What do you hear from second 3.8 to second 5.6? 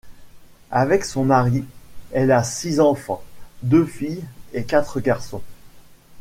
filles et quatre garçons.